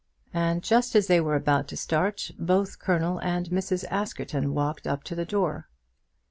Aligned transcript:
And 0.33 0.63
just 0.63 0.95
as 0.95 1.05
they 1.05 1.21
were 1.21 1.35
about 1.35 1.67
to 1.67 1.77
start, 1.77 2.31
both 2.39 2.79
Colonel 2.79 3.19
and 3.19 3.47
Mrs. 3.49 3.85
Askerton 3.91 4.55
walked 4.55 4.87
up 4.87 5.03
to 5.03 5.13
the 5.13 5.25
door. 5.25 5.67